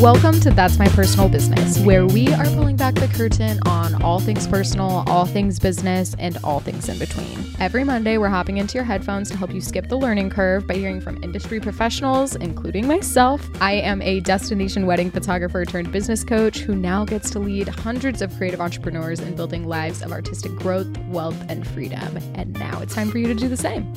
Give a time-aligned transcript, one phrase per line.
[0.00, 4.20] Welcome to That's My Personal Business, where we are pulling back the curtain on all
[4.20, 7.36] things personal, all things business, and all things in between.
[7.58, 10.74] Every Monday, we're hopping into your headphones to help you skip the learning curve by
[10.74, 13.44] hearing from industry professionals, including myself.
[13.60, 18.22] I am a destination wedding photographer turned business coach who now gets to lead hundreds
[18.22, 22.18] of creative entrepreneurs in building lives of artistic growth, wealth, and freedom.
[22.36, 23.92] And now it's time for you to do the same.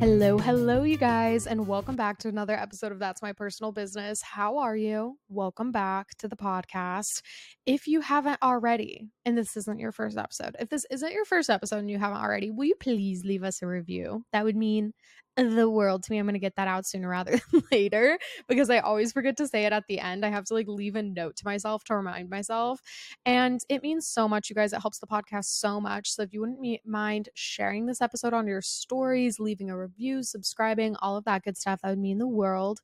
[0.00, 4.22] Hello, hello, you guys, and welcome back to another episode of That's My Personal Business.
[4.22, 5.18] How are you?
[5.28, 7.20] Welcome back to the podcast.
[7.66, 11.50] If you haven't already, and this isn't your first episode, if this isn't your first
[11.50, 14.24] episode and you haven't already, will you please leave us a review?
[14.32, 14.94] That would mean
[15.36, 16.18] the world to me.
[16.18, 19.48] I'm going to get that out sooner rather than later because I always forget to
[19.48, 20.24] say it at the end.
[20.24, 22.80] I have to like leave a note to myself to remind myself.
[23.24, 24.72] And it means so much, you guys.
[24.72, 26.10] It helps the podcast so much.
[26.10, 30.96] So if you wouldn't mind sharing this episode on your stories, leaving a review, subscribing,
[31.00, 32.80] all of that good stuff, that would mean the world.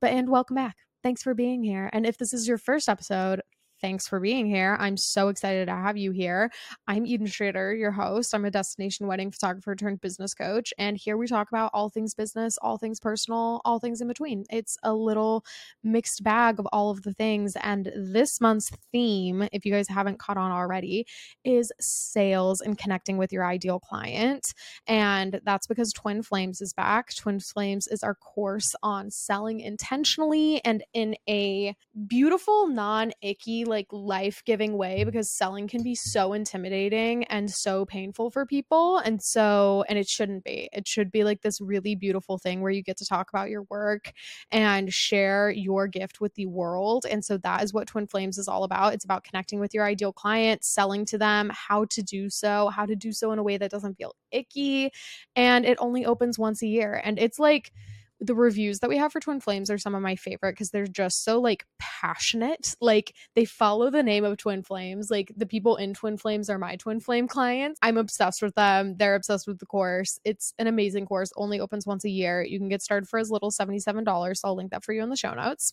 [0.00, 0.76] But and welcome back.
[1.02, 1.88] Thanks for being here.
[1.92, 3.40] And if this is your first episode,
[3.80, 4.76] Thanks for being here.
[4.78, 6.50] I'm so excited to have you here.
[6.86, 8.34] I'm Eden Strader, your host.
[8.34, 10.74] I'm a destination wedding photographer turned business coach.
[10.76, 14.44] And here we talk about all things business, all things personal, all things in between.
[14.50, 15.44] It's a little
[15.82, 17.56] mixed bag of all of the things.
[17.62, 21.06] And this month's theme, if you guys haven't caught on already,
[21.44, 24.52] is sales and connecting with your ideal client.
[24.86, 27.14] And that's because Twin Flames is back.
[27.14, 31.74] Twin Flames is our course on selling intentionally and in a
[32.06, 38.30] beautiful, non icky, like life-giving way because selling can be so intimidating and so painful
[38.30, 40.68] for people and so and it shouldn't be.
[40.72, 43.62] It should be like this really beautiful thing where you get to talk about your
[43.70, 44.12] work
[44.50, 48.48] and share your gift with the world and so that is what twin flames is
[48.48, 48.92] all about.
[48.92, 52.84] It's about connecting with your ideal client selling to them how to do so how
[52.84, 54.90] to do so in a way that doesn't feel icky
[55.36, 57.72] and it only opens once a year and it's like
[58.20, 60.86] the reviews that we have for Twin Flames are some of my favorite because they're
[60.86, 62.76] just so like passionate.
[62.80, 65.10] Like they follow the name of Twin Flames.
[65.10, 67.78] Like the people in Twin Flames are my Twin Flame clients.
[67.82, 68.96] I'm obsessed with them.
[68.96, 70.20] They're obsessed with the course.
[70.24, 71.32] It's an amazing course.
[71.36, 72.42] Only opens once a year.
[72.42, 74.36] You can get started for as little $77.
[74.36, 75.72] So I'll link that for you in the show notes.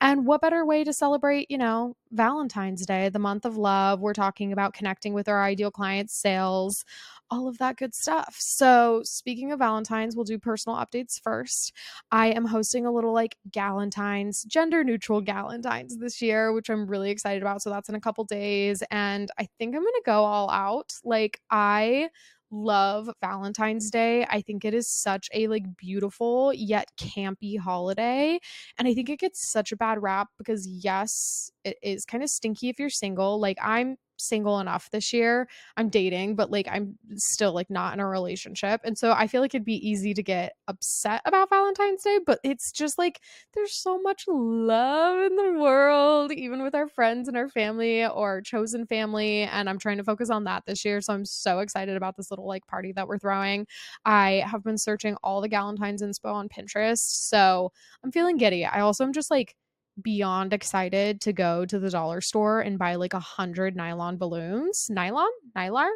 [0.00, 4.00] And what better way to celebrate, you know, Valentine's Day, the month of love?
[4.00, 6.84] We're talking about connecting with our ideal clients, sales,
[7.30, 8.36] all of that good stuff.
[8.38, 11.72] So, speaking of Valentine's, we'll do personal updates first.
[12.10, 17.10] I am hosting a little like Galentine's, gender neutral Galentine's this year, which I'm really
[17.10, 17.62] excited about.
[17.62, 18.82] So, that's in a couple days.
[18.90, 20.92] And I think I'm going to go all out.
[21.04, 22.10] Like, I
[22.50, 24.24] love Valentine's Day.
[24.28, 28.38] I think it is such a like beautiful yet campy holiday.
[28.78, 32.30] And I think it gets such a bad rap because yes, it is kind of
[32.30, 33.40] stinky if you're single.
[33.40, 35.48] Like I'm single enough this year.
[35.76, 38.80] I'm dating, but like I'm still like not in a relationship.
[38.84, 42.38] And so I feel like it'd be easy to get upset about Valentine's Day, but
[42.42, 43.20] it's just like
[43.54, 48.40] there's so much love in the world, even with our friends and our family or
[48.40, 49.42] chosen family.
[49.42, 51.00] And I'm trying to focus on that this year.
[51.00, 53.66] So I'm so excited about this little like party that we're throwing.
[54.04, 56.98] I have been searching all the Galentine's inspo on Pinterest.
[56.98, 57.72] So
[58.04, 58.64] I'm feeling giddy.
[58.64, 59.54] I also am just like
[60.00, 64.88] beyond excited to go to the dollar store and buy like a hundred nylon balloons.
[64.90, 65.30] Nylon?
[65.56, 65.88] Nylar?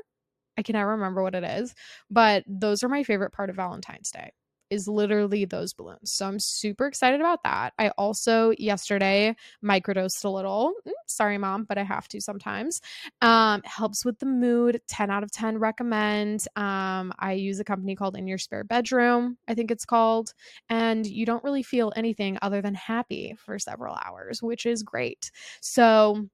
[0.57, 1.75] I can never remember what it is.
[2.11, 4.31] But those are my favorite part of Valentine's Day
[4.71, 6.13] is literally those balloons.
[6.13, 7.73] So I'm super excited about that.
[7.79, 10.73] I also yesterday microdosed a little.
[10.87, 12.81] Mm, sorry, mom, but I have to sometimes.
[13.21, 14.81] Um, helps with the mood.
[14.89, 16.47] 10 out of 10 recommend.
[16.57, 20.33] Um, I use a company called In Your Spare Bedroom, I think it's called.
[20.69, 25.31] And you don't really feel anything other than happy for several hours, which is great.
[25.61, 26.29] So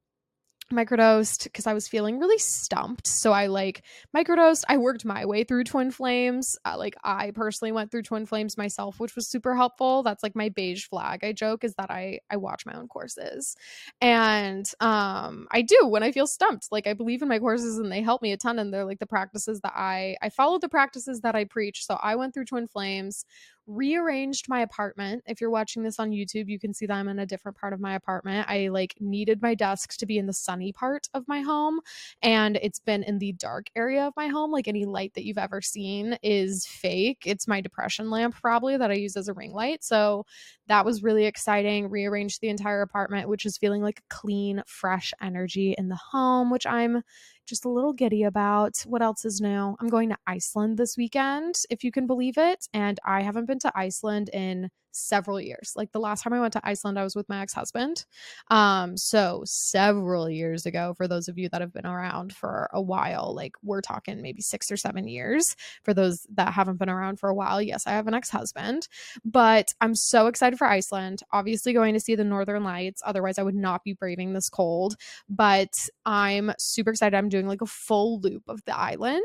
[0.73, 3.07] microdosed because I was feeling really stumped.
[3.07, 3.83] So I like
[4.15, 4.65] microdosed.
[4.69, 6.57] I worked my way through Twin Flames.
[6.65, 10.03] Uh, like I personally went through Twin Flames myself, which was super helpful.
[10.03, 11.23] That's like my beige flag.
[11.23, 13.57] I joke is that I I watch my own courses,
[14.01, 16.69] and um I do when I feel stumped.
[16.73, 18.59] Like I believe in my courses and they help me a ton.
[18.59, 21.85] And they're like the practices that I I follow the practices that I preach.
[21.85, 23.25] So I went through Twin Flames
[23.67, 25.25] rearranged my apartment.
[25.27, 27.73] If you're watching this on YouTube, you can see that I'm in a different part
[27.73, 28.49] of my apartment.
[28.49, 31.81] I like needed my desk to be in the sunny part of my home
[32.23, 34.53] and it's been in the dark area of my home.
[34.53, 37.23] Like any light that you've ever seen is fake.
[37.27, 39.83] It's my depression lamp probably that I use as a ring light.
[39.83, 40.27] So
[40.69, 41.91] that was really exciting.
[41.91, 46.51] Rearranged the entire apartment, which is feeling like a clean, fresh energy in the home,
[46.51, 47.03] which I'm
[47.47, 48.79] just a little giddy about.
[48.87, 49.77] What else is new?
[49.81, 52.67] I'm going to Iceland this weekend, if you can believe it.
[52.75, 55.73] And I haven't been to Iceland in several years.
[55.77, 58.05] Like the last time I went to Iceland, I was with my ex husband.
[58.49, 62.81] Um, so several years ago, for those of you that have been around for a
[62.81, 65.45] while, like we're talking maybe six or seven years.
[65.85, 68.89] For those that haven't been around for a while, yes, I have an ex husband,
[69.25, 71.23] but I'm so excited for Iceland.
[71.33, 73.03] Obviously, going to see the Northern Lights.
[73.05, 74.97] Otherwise, I would not be braving this cold,
[75.29, 75.73] but
[76.05, 77.17] I'm super excited.
[77.17, 79.23] I'm doing like a full loop of the island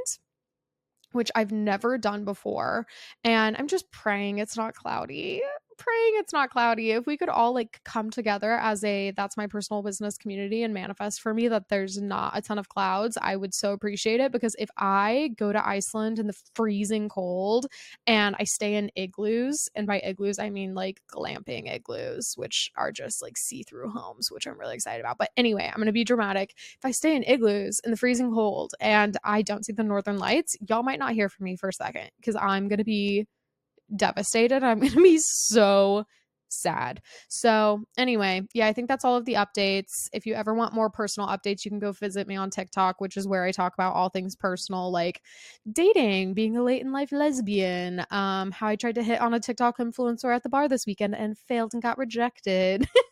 [1.11, 2.87] which I've never done before.
[3.23, 5.41] And I'm just praying it's not cloudy
[5.81, 6.91] praying it's not cloudy.
[6.91, 10.73] If we could all like come together as a that's my personal business community and
[10.73, 14.31] manifest for me that there's not a ton of clouds, I would so appreciate it
[14.31, 17.65] because if I go to Iceland in the freezing cold
[18.05, 22.91] and I stay in igloos, and by igloos I mean like glamping igloos, which are
[22.91, 25.17] just like see-through homes, which I'm really excited about.
[25.17, 26.53] But anyway, I'm going to be dramatic.
[26.57, 30.19] If I stay in igloos in the freezing cold and I don't see the northern
[30.19, 33.25] lights, y'all might not hear from me for a second because I'm going to be
[33.95, 34.63] devastated.
[34.63, 36.05] I'm going to be so
[36.51, 37.01] sad.
[37.27, 40.09] So, anyway, yeah, I think that's all of the updates.
[40.13, 43.17] If you ever want more personal updates, you can go visit me on TikTok, which
[43.17, 45.21] is where I talk about all things personal, like
[45.71, 49.39] dating, being a late in life lesbian, um, how I tried to hit on a
[49.39, 52.87] TikTok influencer at the bar this weekend and failed and got rejected.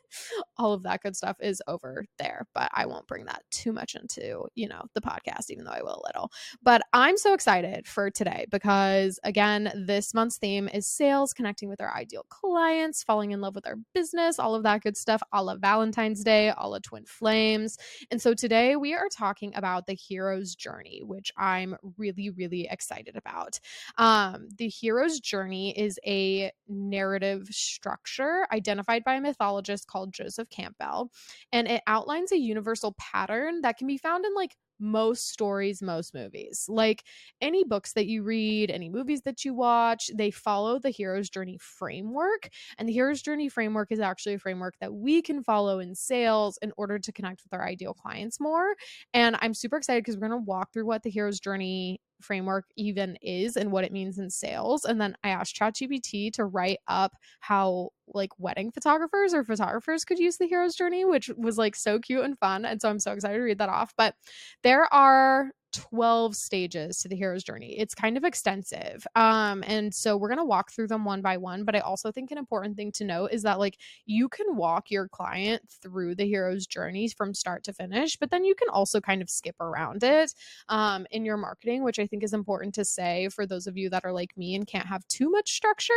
[0.57, 2.47] all of that good stuff is over there.
[2.53, 5.81] But I won't bring that too much into, you know, the podcast, even though I
[5.81, 6.31] will a little.
[6.61, 11.81] But I'm so excited for today because, again, this month's theme is sales, connecting with
[11.81, 15.43] our ideal clients, falling in love with our business, all of that good stuff, a
[15.43, 17.77] la Valentine's Day, a la Twin Flames.
[18.11, 23.15] And so today we are talking about the hero's journey, which I'm really, really excited
[23.15, 23.59] about.
[23.97, 30.49] Um, the hero's journey is a narrative structure identified by a mythologist called called Joseph
[30.49, 31.11] Campbell,
[31.51, 36.13] and it outlines a universal pattern that can be found in like most stories, most
[36.13, 36.65] movies.
[36.67, 37.03] Like
[37.41, 41.57] any books that you read, any movies that you watch, they follow the hero's journey
[41.59, 42.49] framework.
[42.77, 46.57] And the hero's journey framework is actually a framework that we can follow in sales
[46.61, 48.75] in order to connect with our ideal clients more.
[49.13, 52.65] And I'm super excited because we're going to walk through what the hero's journey framework
[52.75, 54.85] even is and what it means in sales.
[54.85, 60.19] And then I asked ChatGPT to write up how like wedding photographers or photographers could
[60.19, 62.65] use the hero's journey, which was like so cute and fun.
[62.65, 63.93] And so I'm so excited to read that off.
[63.97, 64.15] But
[64.63, 67.77] there are 12 stages to the hero's journey.
[67.77, 69.05] It's kind of extensive.
[69.15, 71.63] Um, and so we're going to walk through them one by one.
[71.63, 74.89] But I also think an important thing to note is that, like, you can walk
[74.89, 78.99] your client through the hero's journey from start to finish, but then you can also
[78.99, 80.33] kind of skip around it
[80.69, 83.89] um, in your marketing, which I think is important to say for those of you
[83.89, 85.93] that are like me and can't have too much structure.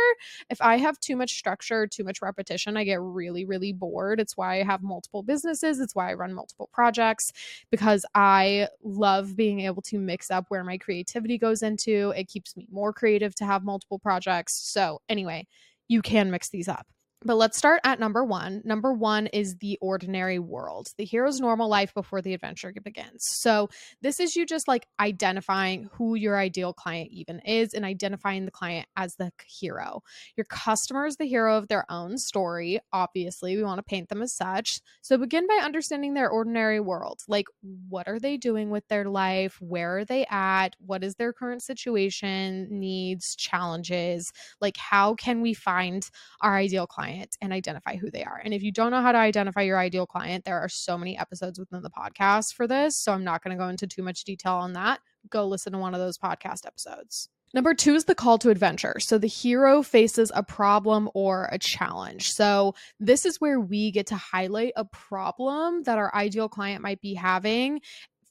[0.49, 4.19] If I have too much structure, too much repetition, I get really, really bored.
[4.19, 7.31] It's why I have multiple businesses, it's why I run multiple projects
[7.71, 12.13] because I love being able to mix up where my creativity goes into.
[12.15, 14.53] It keeps me more creative to have multiple projects.
[14.71, 15.47] So, anyway,
[15.87, 16.87] you can mix these up.
[17.25, 18.61] But let's start at number one.
[18.65, 23.23] Number one is the ordinary world, the hero's normal life before the adventure begins.
[23.23, 23.69] So,
[24.01, 28.51] this is you just like identifying who your ideal client even is and identifying the
[28.51, 30.01] client as the hero.
[30.35, 32.79] Your customer is the hero of their own story.
[32.91, 34.81] Obviously, we want to paint them as such.
[35.01, 37.21] So, begin by understanding their ordinary world.
[37.27, 37.45] Like,
[37.87, 39.57] what are they doing with their life?
[39.61, 40.75] Where are they at?
[40.79, 44.31] What is their current situation, needs, challenges?
[44.59, 46.09] Like, how can we find
[46.41, 47.12] our ideal client?
[47.13, 48.41] Client and identify who they are.
[48.43, 51.17] And if you don't know how to identify your ideal client, there are so many
[51.17, 52.97] episodes within the podcast for this.
[52.97, 54.99] So I'm not going to go into too much detail on that.
[55.29, 57.29] Go listen to one of those podcast episodes.
[57.53, 58.95] Number two is the call to adventure.
[58.99, 62.31] So the hero faces a problem or a challenge.
[62.31, 66.99] So this is where we get to highlight a problem that our ideal client might
[66.99, 67.81] be having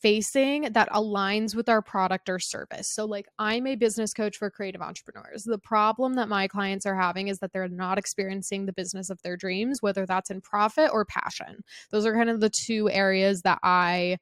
[0.02, 2.88] facing that aligns with our product or service.
[2.88, 5.44] So, like, I'm a business coach for creative entrepreneurs.
[5.44, 9.22] The problem that my clients are having is that they're not experiencing the business of
[9.22, 11.62] their dreams, whether that's in profit or passion.
[11.90, 14.18] Those are kind of the two areas that I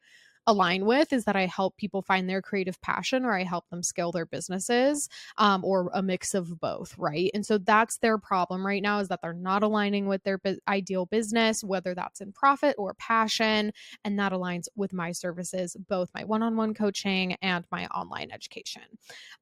[0.47, 3.83] align with is that I help people find their creative passion or I help them
[3.83, 7.31] scale their businesses um, or a mix of both, right?
[7.35, 10.59] And so that's their problem right now is that they're not aligning with their bu-
[10.67, 13.73] ideal business, whether that's in profit or passion.
[14.05, 18.31] And that aligns with my services, both my one on one coaching and my online
[18.33, 18.83] education.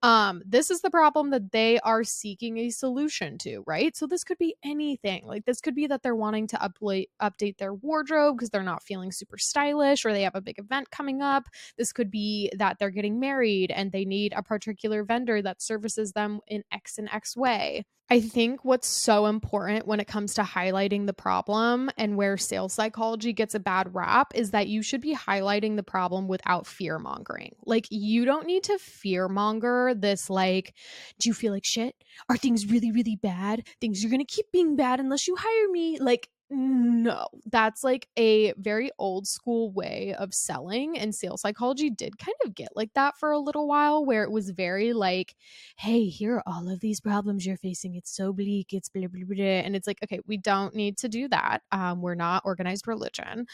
[0.02, 3.96] Um, this is the problem that they are seeking a solution to, right?
[3.96, 5.24] So this could be anything.
[5.26, 8.82] Like this could be that they're wanting to update update their wardrobe because they're not
[8.82, 11.48] feeling super stylish or they have a big event coming up.
[11.76, 16.12] This could be that they're getting married and they need a particular vendor that services
[16.12, 17.84] them in X and X way.
[18.10, 22.72] I think what's so important when it comes to highlighting the problem and where sales
[22.72, 26.98] psychology gets a bad rap is that you should be highlighting the problem without fear
[26.98, 27.54] mongering.
[27.66, 30.74] Like, you don't need to fear monger this, like,
[31.18, 31.94] do you feel like shit?
[32.30, 33.66] Are things really, really bad?
[33.78, 35.98] Things are going to keep being bad unless you hire me.
[35.98, 40.98] Like, no, that's like a very old school way of selling.
[40.98, 44.30] And sales psychology did kind of get like that for a little while, where it
[44.30, 45.34] was very like,
[45.76, 47.94] hey, here are all of these problems you're facing.
[47.96, 48.72] It's so bleak.
[48.72, 49.44] It's blah, blah, blah.
[49.44, 51.60] And it's like, okay, we don't need to do that.
[51.72, 53.46] Um, we're not organized religion.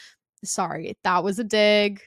[0.43, 2.01] Sorry, that was a dig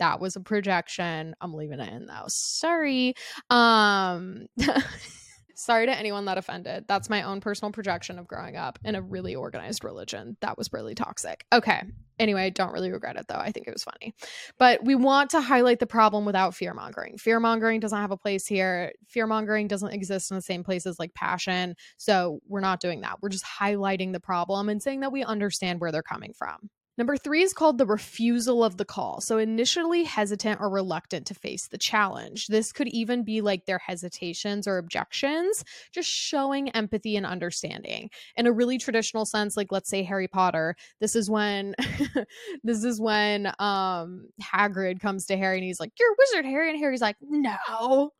[0.00, 1.34] that was a projection.
[1.40, 2.24] I'm leaving it in though.
[2.26, 3.14] Sorry.
[3.48, 4.46] Um
[5.54, 6.84] Sorry to anyone that offended.
[6.88, 10.36] That's my own personal projection of growing up in a really organized religion.
[10.40, 11.46] That was really toxic.
[11.52, 11.82] Okay.
[12.18, 13.34] Anyway, I don't really regret it though.
[13.38, 14.14] I think it was funny.
[14.58, 17.18] But we want to highlight the problem without fear mongering.
[17.18, 18.92] Fear mongering doesn't have a place here.
[19.08, 21.74] Fear mongering doesn't exist in the same places like passion.
[21.96, 23.18] So we're not doing that.
[23.20, 26.70] We're just highlighting the problem and saying that we understand where they're coming from.
[26.96, 29.20] Number three is called the refusal of the call.
[29.20, 32.46] So, initially hesitant or reluctant to face the challenge.
[32.46, 38.10] This could even be like their hesitations or objections, just showing empathy and understanding.
[38.36, 41.74] In a really traditional sense, like let's say Harry Potter, this is when
[42.64, 46.70] this is when um Hagrid comes to Harry and he's like, You're a wizard, Harry.
[46.70, 48.10] And Harry's like, No,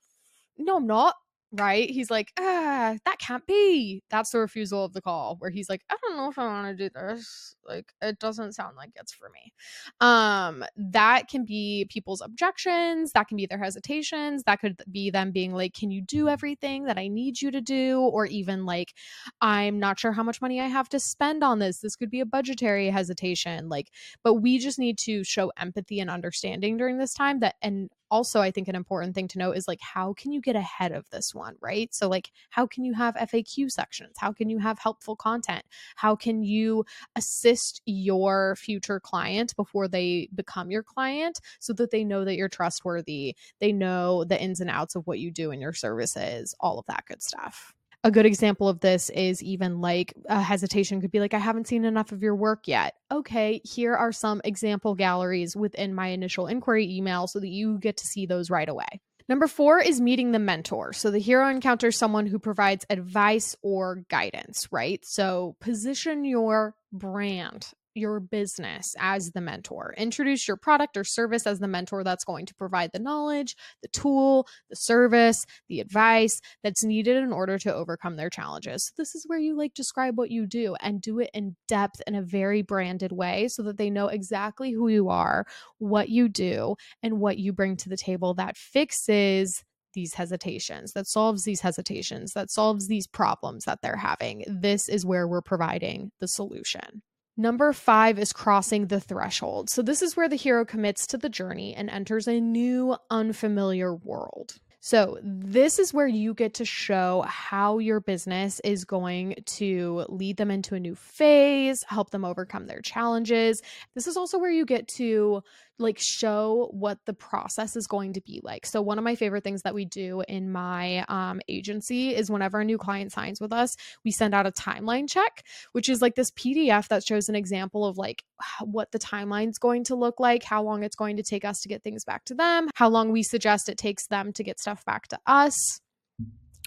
[0.59, 1.15] no, I'm not
[1.55, 1.89] right?
[1.89, 4.03] He's like, ah, that can't be.
[4.11, 6.77] That's the refusal of the call, where he's like, I don't know if I want
[6.77, 7.55] to do this.
[7.67, 9.53] Like, it doesn't sound like it's for me.
[10.01, 15.31] Um, that can be people's objections, that can be their hesitations, that could be them
[15.31, 18.01] being like, Can you do everything that I need you to do?
[18.01, 18.93] Or even like,
[19.41, 21.79] I'm not sure how much money I have to spend on this.
[21.79, 23.69] This could be a budgetary hesitation.
[23.69, 23.91] Like,
[24.23, 28.41] but we just need to show empathy and understanding during this time that and also
[28.41, 31.11] i think an important thing to note is like how can you get ahead of
[31.11, 31.95] this one right?
[31.95, 34.17] So like how can you have faq sections?
[34.19, 35.65] How can you have helpful content?
[35.97, 36.85] How can you
[37.17, 42.49] assist your future client before they become your client so that they know that you're
[42.49, 46.79] trustworthy they know the ins and outs of what you do in your services all
[46.79, 47.73] of that good stuff
[48.05, 51.67] a good example of this is even like a hesitation could be like, I haven't
[51.67, 52.95] seen enough of your work yet.
[53.11, 57.97] Okay, here are some example galleries within my initial inquiry email so that you get
[57.97, 59.01] to see those right away.
[59.27, 60.93] Number four is meeting the mentor.
[60.93, 65.03] So the hero encounters someone who provides advice or guidance, right?
[65.03, 69.95] So position your brand your business as the mentor.
[69.97, 73.89] Introduce your product or service as the mentor that's going to provide the knowledge, the
[73.89, 78.87] tool, the service, the advice that's needed in order to overcome their challenges.
[78.87, 82.03] So this is where you like describe what you do and do it in depth
[82.07, 85.47] in a very branded way so that they know exactly who you are,
[85.79, 91.07] what you do, and what you bring to the table that fixes these hesitations, that
[91.07, 94.45] solves these hesitations, that solves these problems that they're having.
[94.49, 97.03] This is where we're providing the solution.
[97.37, 99.69] Number five is crossing the threshold.
[99.69, 103.93] So, this is where the hero commits to the journey and enters a new, unfamiliar
[103.93, 104.61] world.
[104.79, 110.37] So, this is where you get to show how your business is going to lead
[110.37, 113.63] them into a new phase, help them overcome their challenges.
[113.95, 115.43] This is also where you get to
[115.79, 118.65] like show what the process is going to be like.
[118.67, 122.61] So one of my favorite things that we do in my um, agency is whenever
[122.61, 126.15] a new client signs with us, we send out a timeline check, which is like
[126.15, 128.23] this PDF that shows an example of like
[128.63, 131.69] what the timeline's going to look like, how long it's going to take us to
[131.69, 134.85] get things back to them, how long we suggest it takes them to get stuff
[134.85, 135.81] back to us.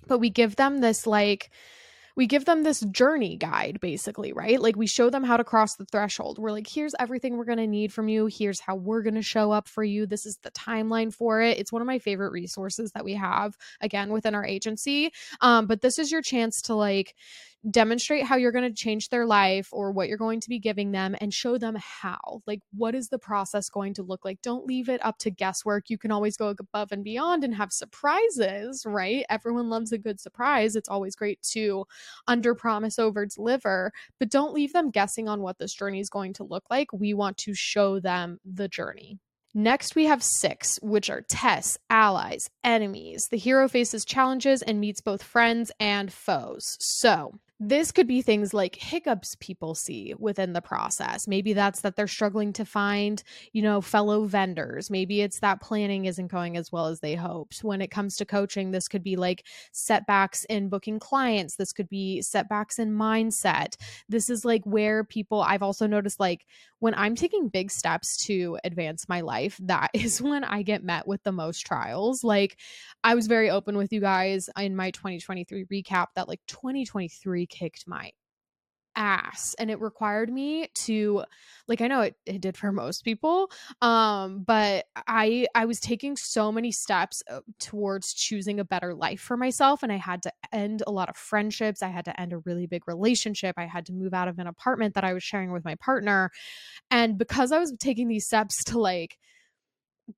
[0.07, 1.49] But we give them this like
[2.17, 4.59] we give them this journey guide basically, right?
[4.59, 6.39] Like we show them how to cross the threshold.
[6.39, 8.25] We're like, here's everything we're going to need from you.
[8.25, 10.07] Here's how we're going to show up for you.
[10.07, 11.59] This is the timeline for it.
[11.59, 15.11] It's one of my favorite resources that we have again within our agency.
[15.41, 17.13] Um, but this is your chance to like
[17.69, 20.91] demonstrate how you're going to change their life or what you're going to be giving
[20.91, 22.41] them and show them how.
[22.45, 24.41] Like, what is the process going to look like?
[24.41, 25.89] Don't leave it up to guesswork.
[25.89, 29.25] You can always go above and beyond and have surprises, right?
[29.29, 30.75] Everyone loves a good surprise.
[30.75, 31.85] It's always great to
[32.27, 36.33] under promise, over deliver, but don't leave them guessing on what this journey is going
[36.33, 36.91] to look like.
[36.93, 39.19] We want to show them the journey.
[39.53, 43.29] Next, we have six, which are tests, allies, enemies.
[43.29, 46.77] The hero faces challenges and meets both friends and foes.
[46.79, 51.27] So, this could be things like hiccups people see within the process.
[51.27, 54.91] Maybe that's that they're struggling to find, you know, fellow vendors.
[54.91, 57.63] Maybe it's that planning isn't going as well as they hoped.
[57.63, 61.55] When it comes to coaching, this could be like setbacks in booking clients.
[61.55, 63.75] This could be setbacks in mindset.
[64.07, 66.45] This is like where people, I've also noticed like
[66.79, 71.07] when I'm taking big steps to advance my life, that is when I get met
[71.07, 72.23] with the most trials.
[72.23, 72.57] Like,
[73.03, 77.87] I was very open with you guys in my 2023 recap that like 2023 kicked
[77.87, 78.11] my
[78.97, 81.23] ass and it required me to
[81.67, 83.49] like i know it, it did for most people
[83.81, 89.21] um but i i was taking so many steps uh, towards choosing a better life
[89.21, 92.33] for myself and i had to end a lot of friendships i had to end
[92.33, 95.23] a really big relationship i had to move out of an apartment that i was
[95.23, 96.31] sharing with my partner
[96.89, 99.17] and because i was taking these steps to like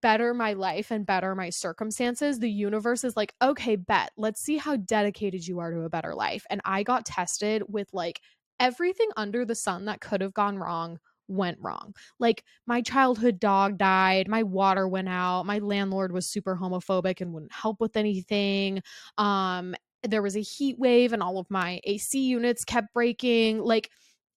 [0.02, 4.58] better my life and better my circumstances, the universe is like, okay, bet, let's see
[4.58, 6.46] how dedicated you are to a better life.
[6.50, 8.22] And I got tested with like
[8.60, 11.94] everything under the sun that could have gone wrong went wrong.
[12.20, 17.34] Like my childhood dog died, my water went out, my landlord was super homophobic and
[17.34, 18.82] wouldn't help with anything.
[19.18, 19.76] Um
[20.08, 23.60] there was a heat wave and all of my AC units kept breaking.
[23.60, 23.90] Like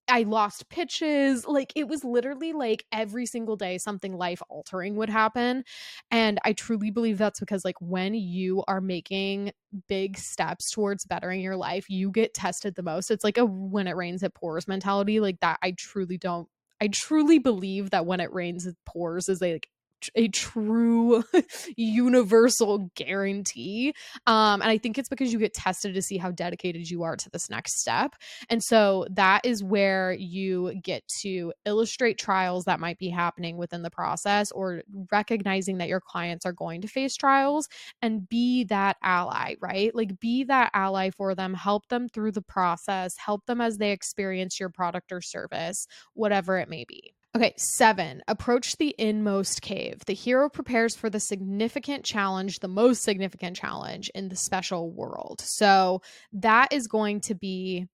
[0.09, 1.47] I lost pitches.
[1.47, 5.63] Like it was literally like every single day something life altering would happen.
[6.11, 9.53] And I truly believe that's because like when you are making
[9.87, 13.11] big steps towards bettering your life, you get tested the most.
[13.11, 15.19] It's like a when it rains it pours mentality.
[15.19, 16.47] Like that I truly don't
[16.81, 19.69] I truly believe that when it rains it pours is they like
[20.15, 21.23] a true
[21.77, 23.93] universal guarantee.
[24.27, 27.15] Um, and I think it's because you get tested to see how dedicated you are
[27.15, 28.15] to this next step.
[28.49, 33.81] And so that is where you get to illustrate trials that might be happening within
[33.81, 37.67] the process or recognizing that your clients are going to face trials
[38.01, 39.93] and be that ally, right?
[39.95, 43.91] Like be that ally for them, help them through the process, help them as they
[43.91, 47.13] experience your product or service, whatever it may be.
[47.35, 50.05] Okay, seven, approach the inmost cave.
[50.05, 55.41] The hero prepares for the significant challenge, the most significant challenge in the special world.
[55.41, 57.87] So that is going to be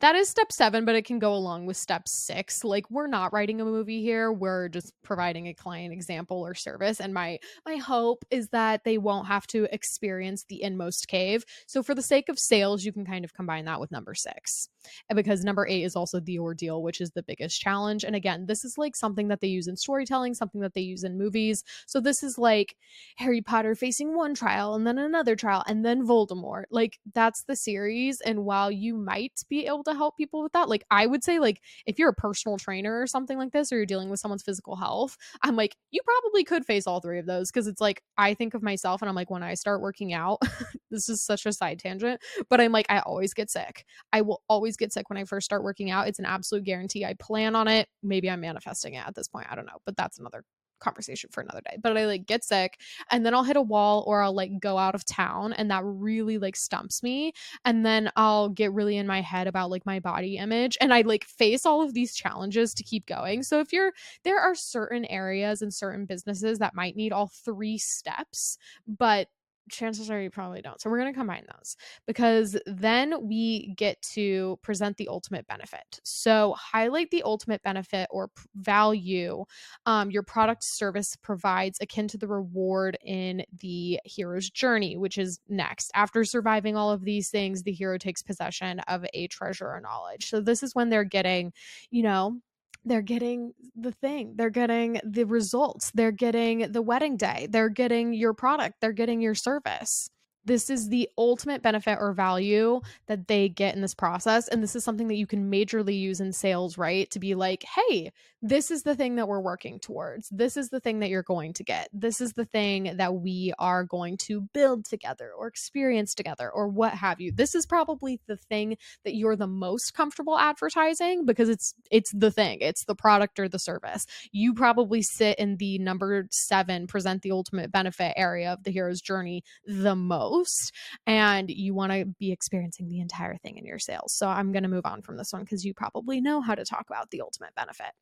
[0.00, 2.64] that is step seven, but it can go along with step six.
[2.64, 7.00] Like we're not writing a movie here; we're just providing a client example or service.
[7.00, 11.44] And my my hope is that they won't have to experience the inmost cave.
[11.66, 14.68] So for the sake of sales, you can kind of combine that with number six,
[15.14, 18.04] because number eight is also the ordeal, which is the biggest challenge.
[18.04, 21.04] And again, this is like something that they use in storytelling, something that they use
[21.04, 21.64] in movies.
[21.86, 22.76] So this is like
[23.16, 26.64] Harry Potter facing one trial and then another trial and then Voldemort.
[26.70, 28.20] Like that's the series.
[28.20, 30.68] And while you might be able to help people with that.
[30.68, 33.76] Like I would say like if you're a personal trainer or something like this or
[33.76, 37.26] you're dealing with someone's physical health, I'm like you probably could face all three of
[37.26, 40.12] those because it's like I think of myself and I'm like when I start working
[40.12, 40.40] out,
[40.90, 43.84] this is such a side tangent, but I'm like I always get sick.
[44.12, 46.08] I will always get sick when I first start working out.
[46.08, 47.04] It's an absolute guarantee.
[47.04, 47.88] I plan on it.
[48.02, 49.46] Maybe I'm manifesting it at this point.
[49.50, 50.44] I don't know, but that's another
[50.80, 51.76] conversation for another day.
[51.82, 54.78] But I like get sick and then I'll hit a wall or I'll like go
[54.78, 57.32] out of town and that really like stumps me.
[57.64, 61.02] And then I'll get really in my head about like my body image and I
[61.02, 63.42] like face all of these challenges to keep going.
[63.42, 63.92] So if you're
[64.24, 69.28] there are certain areas and certain businesses that might need all three steps, but
[69.70, 70.80] chances are you probably don't.
[70.80, 71.76] So we're going to combine those
[72.06, 76.00] because then we get to present the ultimate benefit.
[76.04, 79.44] So highlight the ultimate benefit or value
[79.86, 85.40] um, your product service provides akin to the reward in the hero's journey, which is
[85.48, 85.90] next.
[85.94, 90.28] After surviving all of these things, the hero takes possession of a treasure or knowledge.
[90.28, 91.52] So this is when they're getting,
[91.90, 92.40] you know,
[92.86, 98.12] they're getting the thing they're getting the results they're getting the wedding day they're getting
[98.14, 100.08] your product they're getting your service
[100.46, 104.48] this is the ultimate benefit or value that they get in this process.
[104.48, 107.10] And this is something that you can majorly use in sales, right?
[107.10, 110.28] To be like, hey, this is the thing that we're working towards.
[110.30, 111.88] This is the thing that you're going to get.
[111.92, 116.68] This is the thing that we are going to build together or experience together or
[116.68, 117.32] what have you.
[117.32, 122.30] This is probably the thing that you're the most comfortable advertising because it's it's the
[122.30, 122.58] thing.
[122.60, 124.06] It's the product or the service.
[124.30, 129.00] You probably sit in the number 7 present the ultimate benefit area of the hero's
[129.00, 130.72] journey the most most
[131.06, 134.12] and you want to be experiencing the entire thing in your sales.
[134.14, 136.64] So I'm going to move on from this one because you probably know how to
[136.64, 137.92] talk about the ultimate benefit.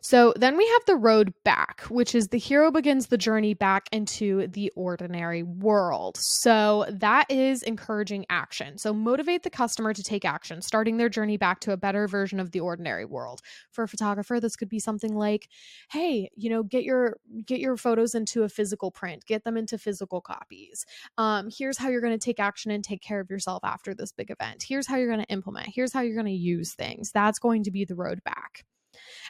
[0.00, 3.88] So then we have the road back, which is the hero begins the journey back
[3.92, 6.16] into the ordinary world.
[6.18, 8.78] So that is encouraging action.
[8.78, 12.40] So motivate the customer to take action, starting their journey back to a better version
[12.40, 13.40] of the ordinary world.
[13.70, 15.48] For a photographer, this could be something like,
[15.90, 19.78] "Hey, you know, get your get your photos into a physical print, get them into
[19.78, 20.84] physical copies.
[21.16, 24.12] Um, here's how you're going to take action and take care of yourself after this
[24.12, 24.64] big event.
[24.68, 25.68] Here's how you're going to implement.
[25.74, 27.10] Here's how you're going to use things.
[27.12, 28.64] That's going to be the road back."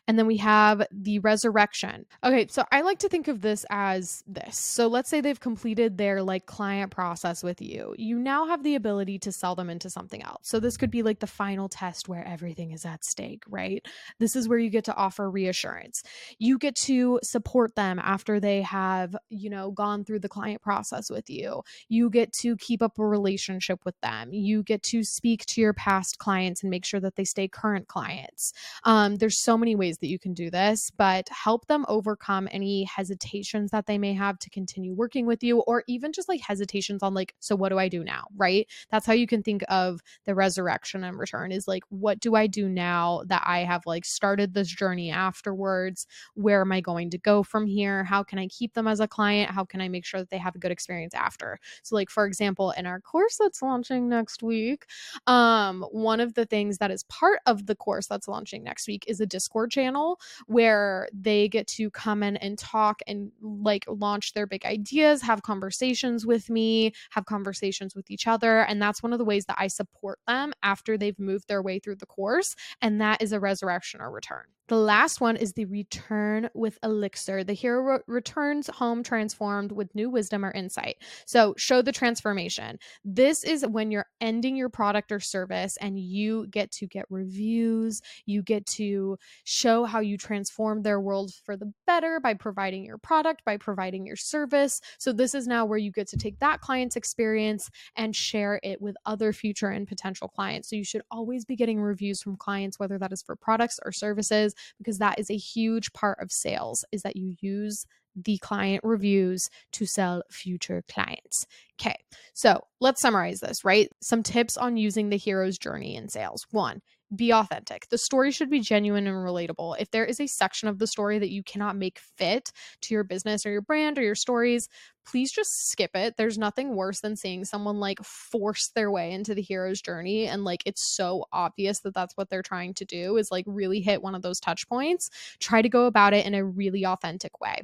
[0.09, 2.07] And then we have the resurrection.
[2.25, 4.59] Okay, so I like to think of this as this.
[4.59, 7.95] So let's say they've completed their like client process with you.
[7.97, 10.41] You now have the ability to sell them into something else.
[10.43, 13.87] So this could be like the final test where everything is at stake, right?
[14.19, 16.03] This is where you get to offer reassurance.
[16.39, 21.11] You get to support them after they have, you know, gone through the client process
[21.11, 21.63] with you.
[21.89, 24.33] You get to keep up a relationship with them.
[24.33, 27.89] You get to speak to your past clients and make sure that they stay current
[27.89, 28.53] clients.
[28.85, 32.85] Um, there's so many ways that you can do this, but help them overcome any
[32.85, 37.03] hesitations that they may have to continue working with you, or even just like hesitations
[37.03, 38.25] on, like, so what do I do now?
[38.37, 38.69] Right.
[38.91, 42.49] That's how you can think of the resurrection and return is like, what do I
[42.49, 46.09] do now that I have like started this journey afterwards?
[46.35, 48.03] Where am I going to go from here?
[48.03, 49.53] How can I keep them as a client?
[49.53, 51.59] How can I make sure that they have a good experience after?
[51.85, 54.87] So, like, for example, in our course that's launching next week,
[55.29, 59.05] um, one of the things that is part of the course that's launching next week
[59.07, 64.33] is a Discord channel where they get to come in and talk and like launch
[64.33, 68.61] their big ideas, have conversations with me, have conversations with each other.
[68.61, 71.79] And that's one of the ways that I support them after they've moved their way
[71.79, 72.55] through the course.
[72.81, 74.45] And that is a resurrection or return.
[74.69, 77.43] The last one is the return with elixir.
[77.43, 80.97] The hero re- returns home transformed with new wisdom or insight.
[81.27, 82.79] So, show the transformation.
[83.05, 88.01] This is when you're ending your product or service and you get to get reviews.
[88.25, 92.99] You get to show how you transform their world for the better by providing your
[92.99, 94.81] product, by providing your service.
[94.99, 98.81] So, this is now where you get to take that client's experience and share it
[98.81, 100.71] with other future and potential clients.
[100.71, 103.91] So, you should always be getting reviews from clients, whether that is for products or
[103.91, 108.83] services because that is a huge part of sales is that you use the client
[108.85, 111.47] reviews to sell future clients.
[111.81, 111.97] Okay,
[112.35, 113.89] so let's summarize this, right?
[114.01, 116.47] Some tips on using the hero's journey in sales.
[116.51, 116.83] One,
[117.15, 117.89] be authentic.
[117.89, 119.77] The story should be genuine and relatable.
[119.79, 122.51] If there is a section of the story that you cannot make fit
[122.83, 124.69] to your business or your brand or your stories,
[125.05, 126.15] please just skip it.
[126.17, 130.45] There's nothing worse than seeing someone like force their way into the hero's journey and
[130.45, 134.03] like it's so obvious that that's what they're trying to do is like really hit
[134.03, 135.11] one of those touch points.
[135.41, 137.63] Try to go about it in a really authentic way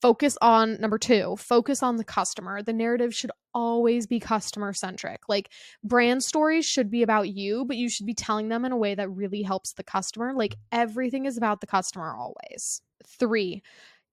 [0.00, 5.20] focus on number two focus on the customer the narrative should always be customer centric
[5.28, 5.50] like
[5.82, 8.94] brand stories should be about you but you should be telling them in a way
[8.94, 10.32] that really helps the customer.
[10.34, 12.82] Like everything is about the customer always.
[13.06, 13.62] Three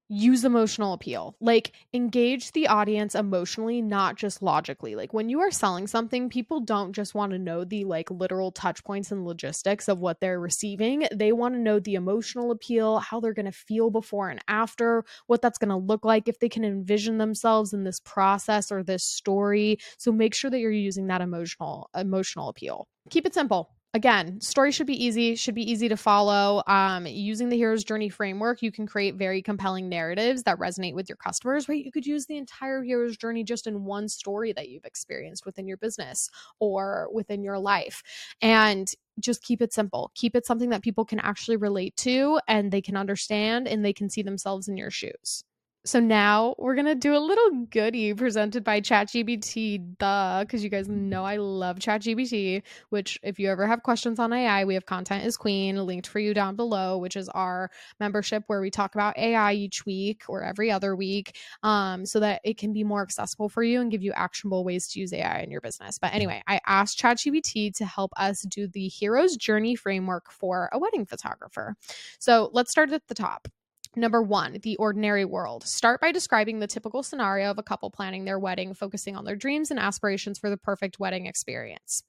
[0.09, 1.35] use emotional appeal.
[1.39, 4.95] Like engage the audience emotionally, not just logically.
[4.95, 8.51] Like when you are selling something, people don't just want to know the like literal
[8.51, 11.07] touch points and logistics of what they're receiving.
[11.13, 15.03] They want to know the emotional appeal, how they're going to feel before and after,
[15.27, 18.83] what that's going to look like if they can envision themselves in this process or
[18.83, 19.77] this story.
[19.97, 22.87] So make sure that you're using that emotional emotional appeal.
[23.09, 26.61] Keep it simple again, story should be easy, should be easy to follow.
[26.67, 31.09] Um, using the hero's journey framework, you can create very compelling narratives that resonate with
[31.09, 31.83] your customers, right?
[31.83, 35.67] You could use the entire hero's journey just in one story that you've experienced within
[35.67, 38.03] your business or within your life.
[38.41, 40.11] And just keep it simple.
[40.15, 43.93] Keep it something that people can actually relate to and they can understand and they
[43.93, 45.43] can see themselves in your shoes.
[45.87, 50.89] So now we're gonna do a little goodie presented by ChatGPT, duh, because you guys
[50.89, 52.61] know I love ChatGPT.
[52.89, 56.19] Which, if you ever have questions on AI, we have Content is Queen linked for
[56.19, 57.71] you down below, which is our
[58.01, 62.41] membership where we talk about AI each week or every other week, um, so that
[62.43, 65.39] it can be more accessible for you and give you actionable ways to use AI
[65.39, 65.97] in your business.
[65.97, 70.79] But anyway, I asked ChatGPT to help us do the hero's journey framework for a
[70.79, 71.75] wedding photographer.
[72.19, 73.47] So let's start at the top.
[73.95, 75.63] Number one, the ordinary world.
[75.63, 79.35] Start by describing the typical scenario of a couple planning their wedding, focusing on their
[79.35, 82.03] dreams and aspirations for the perfect wedding experience.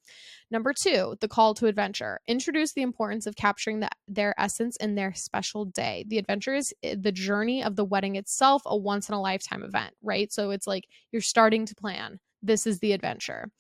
[0.51, 2.21] Number two, the call to adventure.
[2.27, 6.05] Introduce the importance of capturing the, their essence in their special day.
[6.09, 9.63] The adventure is eh, the journey of the wedding itself, a once in a lifetime
[9.63, 10.33] event, right?
[10.33, 12.19] So it's like you're starting to plan.
[12.43, 13.51] This is the adventure.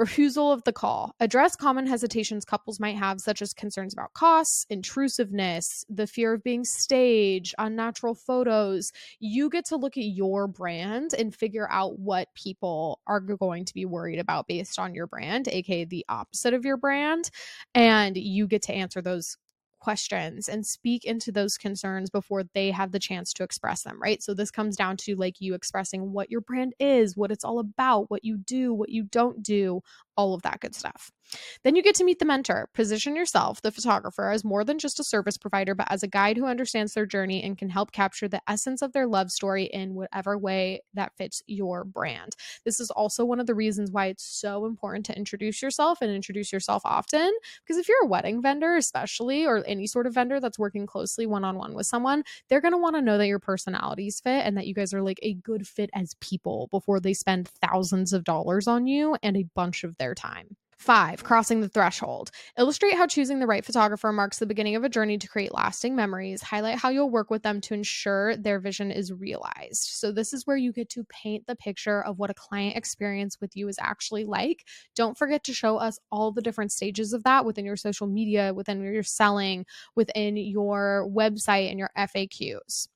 [0.00, 1.14] Refusal of the call.
[1.20, 6.42] Address common hesitations couples might have, such as concerns about costs, intrusiveness, the fear of
[6.42, 8.92] being staged, unnatural photos.
[9.18, 13.74] You get to look at your brand and figure out what people are going to
[13.74, 17.30] be worried about based on your brand, aka the opposite of your brand.
[17.74, 19.36] And you get to answer those
[19.80, 24.22] questions and speak into those concerns before they have the chance to express them, right?
[24.22, 27.58] So this comes down to like you expressing what your brand is, what it's all
[27.58, 29.80] about, what you do, what you don't do,
[30.20, 31.10] all of that good stuff.
[31.64, 32.68] Then you get to meet the mentor.
[32.74, 36.36] Position yourself, the photographer, as more than just a service provider, but as a guide
[36.36, 39.94] who understands their journey and can help capture the essence of their love story in
[39.94, 42.36] whatever way that fits your brand.
[42.64, 46.10] This is also one of the reasons why it's so important to introduce yourself and
[46.10, 47.32] introduce yourself often.
[47.64, 51.26] Because if you're a wedding vendor, especially, or any sort of vendor that's working closely
[51.26, 54.44] one on one with someone, they're going to want to know that your personalities fit
[54.44, 58.12] and that you guys are like a good fit as people before they spend thousands
[58.12, 60.56] of dollars on you and a bunch of their time.
[60.80, 62.30] Five, crossing the threshold.
[62.56, 65.94] Illustrate how choosing the right photographer marks the beginning of a journey to create lasting
[65.94, 66.40] memories.
[66.40, 69.90] Highlight how you'll work with them to ensure their vision is realized.
[69.92, 73.38] So, this is where you get to paint the picture of what a client experience
[73.42, 74.64] with you is actually like.
[74.96, 78.54] Don't forget to show us all the different stages of that within your social media,
[78.54, 82.88] within your selling, within your website, and your FAQs.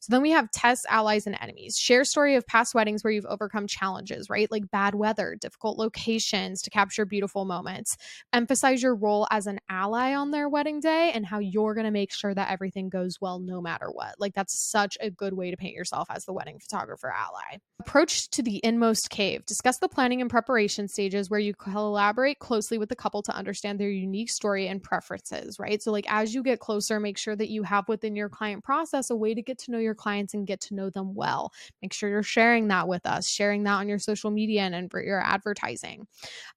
[0.00, 1.76] So then we have test allies and enemies.
[1.76, 4.50] Share story of past weddings where you've overcome challenges, right?
[4.50, 7.96] Like bad weather, difficult locations to capture beautiful moments.
[8.32, 11.90] Emphasize your role as an ally on their wedding day and how you're going to
[11.90, 14.14] make sure that everything goes well no matter what.
[14.18, 17.58] Like that's such a good way to paint yourself as the wedding photographer ally.
[17.80, 19.44] Approach to the inmost cave.
[19.44, 23.78] Discuss the planning and preparation stages where you collaborate closely with the couple to understand
[23.78, 25.82] their unique story and preferences, right?
[25.82, 29.10] So like as you get closer, make sure that you have within your client process
[29.10, 31.52] a way to get to know your your clients and get to know them well.
[31.82, 34.90] Make sure you're sharing that with us, sharing that on your social media and, and
[34.90, 36.06] for your advertising.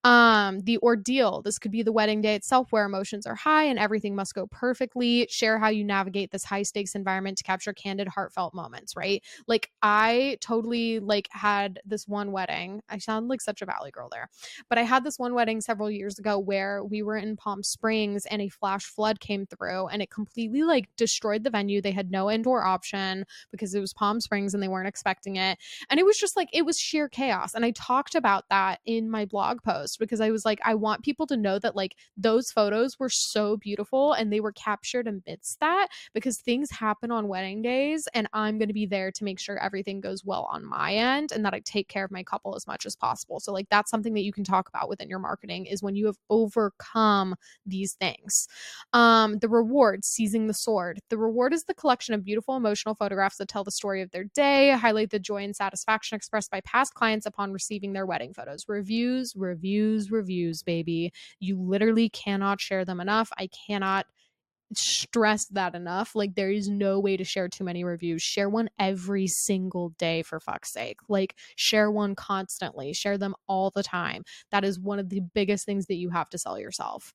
[0.03, 3.79] Um, the ordeal this could be the wedding day itself where emotions are high and
[3.79, 5.27] everything must go perfectly.
[5.29, 9.23] Share how you navigate this high stakes environment to capture candid, heartfelt moments, right?
[9.47, 12.81] Like I totally like had this one wedding.
[12.89, 14.29] I sound like such a valley girl there,
[14.69, 18.25] but I had this one wedding several years ago where we were in Palm Springs
[18.27, 21.81] and a flash flood came through and it completely like destroyed the venue.
[21.81, 25.57] They had no indoor option because it was Palm Springs and they weren't expecting it.
[25.89, 27.53] And it was just like, it was sheer chaos.
[27.53, 31.03] And I talked about that in my blog post because I was like, I want
[31.03, 35.59] people to know that like those photos were so beautiful and they were captured amidst
[35.59, 39.39] that because things happen on wedding days and I'm going to be there to make
[39.39, 42.55] sure everything goes well on my end and that I take care of my couple
[42.55, 43.39] as much as possible.
[43.39, 46.07] So like that's something that you can talk about within your marketing is when you
[46.07, 48.47] have overcome these things.
[48.91, 50.99] Um the reward, seizing the sword.
[51.09, 54.09] The reward is the collection of beautiful emotional photos photographs that tell the story of
[54.09, 58.33] their day, highlight the joy and satisfaction expressed by past clients upon receiving their wedding
[58.33, 58.65] photos.
[58.67, 61.13] Reviews, reviews, reviews, baby.
[61.39, 63.29] You literally cannot share them enough.
[63.37, 64.07] I cannot
[64.73, 66.15] stress that enough.
[66.15, 68.23] Like, there is no way to share too many reviews.
[68.23, 70.97] Share one every single day, for fuck's sake.
[71.07, 74.23] Like, share one constantly, share them all the time.
[74.49, 77.13] That is one of the biggest things that you have to sell yourself.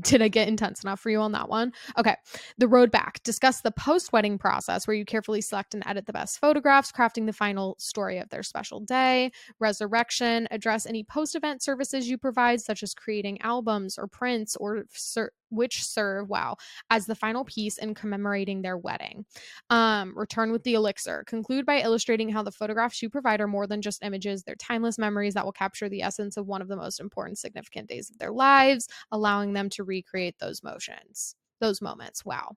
[0.00, 1.72] Did I get intense enough for you on that one?
[1.98, 2.16] Okay.
[2.58, 3.22] The road back.
[3.22, 7.26] Discuss the post wedding process where you carefully select and edit the best photographs, crafting
[7.26, 9.32] the final story of their special day.
[9.58, 10.48] Resurrection.
[10.50, 14.84] Address any post event services you provide, such as creating albums or prints or
[15.50, 16.56] which serve wow
[16.90, 19.24] as the final piece in commemorating their wedding.
[19.68, 21.24] Um, return with the elixir.
[21.26, 24.42] Conclude by illustrating how the photographs you provide are more than just images.
[24.42, 27.88] They're timeless memories that will capture the essence of one of the most important significant
[27.88, 32.24] days of their lives allowing them to recreate those motions those moments.
[32.24, 32.56] Wow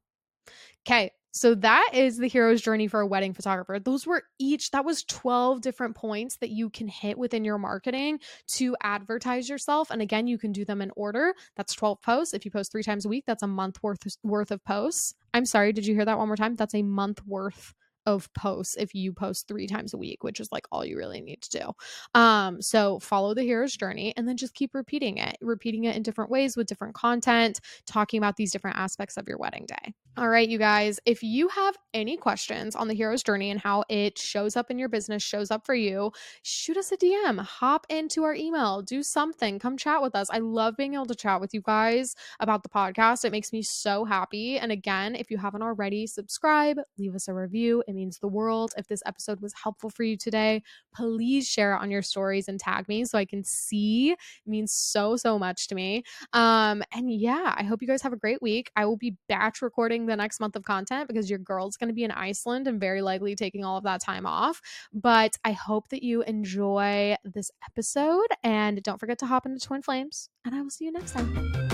[0.86, 3.80] okay so that is the hero's journey for a wedding photographer.
[3.80, 8.20] Those were each, that was 12 different points that you can hit within your marketing
[8.50, 9.90] to advertise yourself.
[9.90, 11.34] And again, you can do them in order.
[11.56, 12.36] That's 12 posts.
[12.36, 15.16] If you post three times a week, that's a month worth worth of posts.
[15.34, 16.54] I'm sorry, did you hear that one more time?
[16.54, 17.74] That's a month worth
[18.06, 21.22] of posts if you post three times a week, which is like all you really
[21.22, 22.20] need to do.
[22.20, 26.04] Um, so follow the hero's journey and then just keep repeating it, repeating it in
[26.04, 29.96] different ways with different content, talking about these different aspects of your wedding day.
[30.16, 33.84] All right, you guys, if you have any questions on the hero's journey and how
[33.90, 36.12] it shows up in your business, shows up for you,
[36.44, 40.30] shoot us a DM, hop into our email, do something, come chat with us.
[40.30, 43.26] I love being able to chat with you guys about the podcast.
[43.26, 44.60] It makes me so happy.
[44.60, 47.84] And again, if you haven't already, subscribe, leave us a review.
[47.88, 48.72] It means the world.
[48.78, 50.62] If this episode was helpful for you today,
[50.94, 54.12] please share it on your stories and tag me so I can see.
[54.12, 56.04] It means so, so much to me.
[56.34, 58.70] Um, and yeah, I hope you guys have a great week.
[58.76, 61.94] I will be batch recording the next month of content because your girl's going to
[61.94, 64.62] be in Iceland and very likely taking all of that time off.
[64.94, 69.82] But I hope that you enjoy this episode and don't forget to hop into Twin
[69.82, 70.30] Flames.
[70.46, 71.73] And I will see you next time.